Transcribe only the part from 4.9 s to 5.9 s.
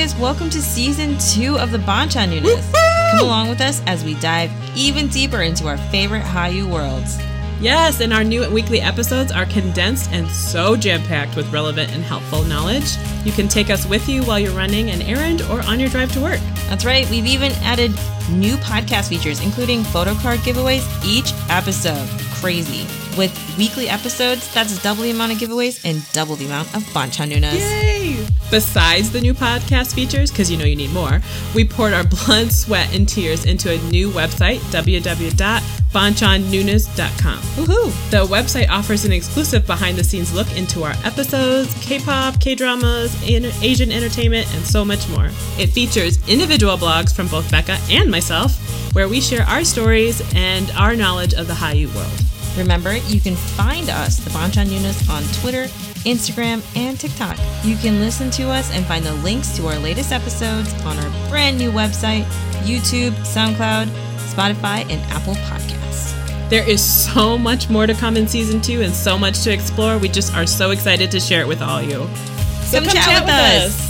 deeper into our